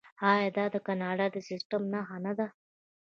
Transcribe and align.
آیا 0.31 0.49
دا 0.57 0.65
د 0.73 0.75
کاناډا 0.85 1.25
د 1.31 1.37
سیستم 1.49 1.81
نښه 1.93 2.17
نه 2.25 2.33
ده؟ 2.37 2.47